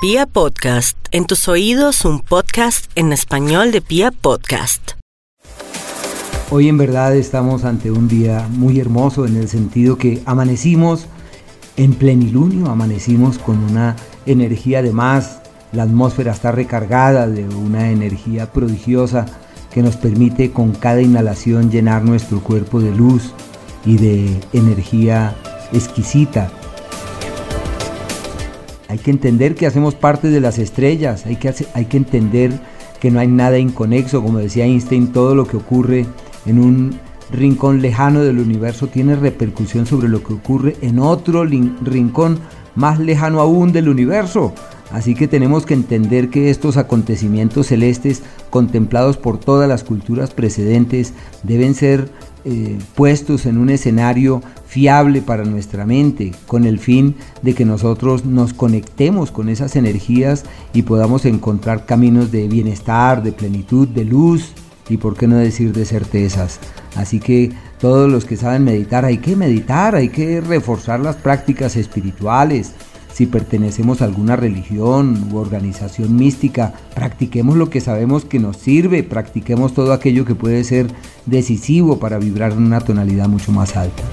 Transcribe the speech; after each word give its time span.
Pia 0.00 0.26
Podcast, 0.26 0.96
en 1.10 1.26
tus 1.26 1.48
oídos 1.48 2.04
un 2.04 2.20
podcast 2.20 2.88
en 2.94 3.12
español 3.12 3.72
de 3.72 3.80
Pia 3.80 4.12
Podcast. 4.12 4.92
Hoy 6.50 6.68
en 6.68 6.78
verdad 6.78 7.16
estamos 7.16 7.64
ante 7.64 7.90
un 7.90 8.06
día 8.06 8.46
muy 8.48 8.78
hermoso 8.78 9.26
en 9.26 9.36
el 9.36 9.48
sentido 9.48 9.98
que 9.98 10.22
amanecimos 10.24 11.06
en 11.76 11.94
plenilunio, 11.94 12.68
amanecimos 12.68 13.38
con 13.38 13.58
una 13.58 13.96
energía 14.24 14.82
de 14.82 14.92
más, 14.92 15.40
la 15.72 15.82
atmósfera 15.82 16.30
está 16.30 16.52
recargada 16.52 17.26
de 17.26 17.48
una 17.48 17.90
energía 17.90 18.52
prodigiosa 18.52 19.26
que 19.72 19.82
nos 19.82 19.96
permite 19.96 20.52
con 20.52 20.76
cada 20.76 21.02
inhalación 21.02 21.72
llenar 21.72 22.04
nuestro 22.04 22.40
cuerpo 22.40 22.78
de 22.78 22.92
luz 22.92 23.32
y 23.84 23.96
de 23.96 24.40
energía 24.52 25.34
exquisita 25.72 26.52
hay 28.88 28.98
que 28.98 29.10
entender 29.10 29.54
que 29.54 29.66
hacemos 29.66 29.94
parte 29.94 30.28
de 30.28 30.40
las 30.40 30.58
estrellas, 30.58 31.26
hay 31.26 31.36
que, 31.36 31.54
hay 31.74 31.84
que 31.84 31.96
entender 31.98 32.52
que 33.00 33.10
no 33.10 33.20
hay 33.20 33.28
nada 33.28 33.58
inconexo, 33.58 34.22
como 34.22 34.38
decía 34.38 34.64
Einstein, 34.64 35.12
todo 35.12 35.34
lo 35.34 35.46
que 35.46 35.58
ocurre 35.58 36.06
en 36.46 36.58
un 36.58 36.98
rincón 37.30 37.82
lejano 37.82 38.22
del 38.22 38.38
universo 38.38 38.86
tiene 38.86 39.14
repercusión 39.14 39.86
sobre 39.86 40.08
lo 40.08 40.22
que 40.22 40.32
ocurre 40.32 40.76
en 40.80 40.98
otro 40.98 41.44
rincón 41.44 42.38
más 42.74 42.98
lejano 42.98 43.40
aún 43.40 43.72
del 43.72 43.88
universo. 43.88 44.54
Así 44.90 45.14
que 45.14 45.28
tenemos 45.28 45.66
que 45.66 45.74
entender 45.74 46.30
que 46.30 46.48
estos 46.48 46.78
acontecimientos 46.78 47.66
celestes 47.66 48.22
contemplados 48.48 49.18
por 49.18 49.38
todas 49.38 49.68
las 49.68 49.84
culturas 49.84 50.30
precedentes 50.30 51.12
deben 51.42 51.74
ser 51.74 52.08
eh, 52.46 52.78
puestos 52.94 53.44
en 53.44 53.58
un 53.58 53.68
escenario 53.68 54.40
fiable 54.68 55.22
para 55.22 55.44
nuestra 55.44 55.86
mente, 55.86 56.32
con 56.46 56.64
el 56.64 56.78
fin 56.78 57.16
de 57.42 57.54
que 57.54 57.64
nosotros 57.64 58.26
nos 58.26 58.52
conectemos 58.52 59.30
con 59.30 59.48
esas 59.48 59.76
energías 59.76 60.44
y 60.74 60.82
podamos 60.82 61.24
encontrar 61.24 61.86
caminos 61.86 62.30
de 62.30 62.46
bienestar, 62.48 63.22
de 63.22 63.32
plenitud, 63.32 63.88
de 63.88 64.04
luz 64.04 64.52
y 64.90 64.98
por 64.98 65.16
qué 65.16 65.26
no 65.26 65.36
decir 65.36 65.72
de 65.72 65.86
certezas. 65.86 66.60
Así 66.96 67.18
que 67.18 67.50
todos 67.80 68.10
los 68.10 68.26
que 68.26 68.36
saben 68.36 68.64
meditar, 68.64 69.06
hay 69.06 69.18
que 69.18 69.36
meditar, 69.36 69.94
hay 69.94 70.10
que 70.10 70.40
reforzar 70.42 71.00
las 71.00 71.16
prácticas 71.16 71.76
espirituales, 71.76 72.74
si 73.18 73.26
pertenecemos 73.26 74.00
a 74.00 74.04
alguna 74.04 74.36
religión 74.36 75.28
u 75.32 75.38
organización 75.38 76.14
mística, 76.14 76.74
practiquemos 76.94 77.56
lo 77.56 77.68
que 77.68 77.80
sabemos 77.80 78.24
que 78.24 78.38
nos 78.38 78.58
sirve, 78.58 79.02
practiquemos 79.02 79.74
todo 79.74 79.92
aquello 79.92 80.24
que 80.24 80.36
puede 80.36 80.62
ser 80.62 80.86
decisivo 81.26 81.98
para 81.98 82.18
vibrar 82.18 82.52
en 82.52 82.62
una 82.62 82.80
tonalidad 82.80 83.28
mucho 83.28 83.50
más 83.50 83.76
alta. 83.76 84.04